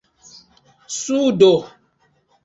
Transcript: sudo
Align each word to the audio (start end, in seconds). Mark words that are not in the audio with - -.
sudo 0.99 1.51